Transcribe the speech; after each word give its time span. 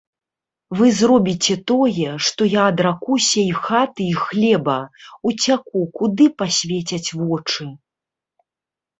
Вы 0.77 0.87
зробіце 0.99 1.55
тое, 1.71 2.05
што 2.27 2.41
я 2.53 2.61
адракуся 2.71 3.41
і 3.41 3.53
хаты 3.65 4.07
і 4.13 4.15
хлеба, 4.21 4.77
уцяку, 5.33 5.79
куды 6.01 6.25
пасвецяць 6.43 7.09
вочы. 7.19 7.63